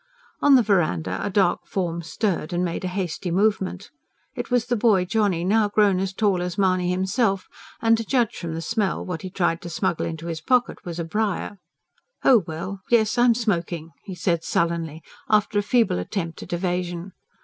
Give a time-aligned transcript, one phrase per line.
[0.41, 3.91] On the verandah a dark form stirred and made a hasty movement.
[4.33, 7.47] It was the boy Johnny now grown tall as Mahony himself
[7.83, 10.97] and, to judge from the smell, what he tried to smuggle into his pocket was
[10.97, 11.59] a briar.
[12.23, 17.11] "Oh well, yes, I'm smoking," he said sullenly, after a feeble attempt at evasion.